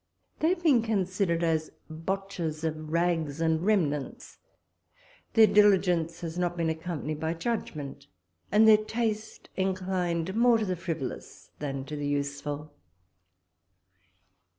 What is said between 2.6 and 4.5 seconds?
of rags and remnants;